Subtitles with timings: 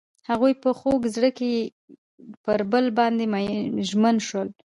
[0.29, 1.51] هغوی په خوږ زړه کې
[2.43, 3.25] پر بل باندې
[3.89, 4.47] ژمن شول.